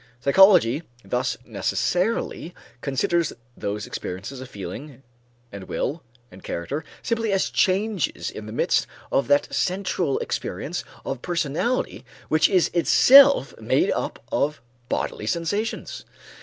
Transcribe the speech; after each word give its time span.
Psychology 0.19 0.81
thus 1.05 1.37
necessarily 1.45 2.55
considers 2.81 3.33
those 3.55 3.85
experiences 3.85 4.41
of 4.41 4.49
feeling 4.49 5.03
and 5.51 5.65
will 5.65 6.01
and 6.31 6.43
character 6.43 6.83
simply 7.03 7.31
as 7.31 7.51
changes 7.51 8.31
in 8.31 8.47
the 8.47 8.51
midst 8.51 8.87
of 9.11 9.27
that 9.27 9.53
central 9.53 10.17
experience 10.17 10.83
of 11.05 11.21
personality 11.21 12.03
which 12.29 12.49
is 12.49 12.71
itself 12.73 13.53
made 13.61 13.91
up 13.91 14.17
of 14.31 14.59
bodily 14.89 15.27
sensations. 15.27 16.03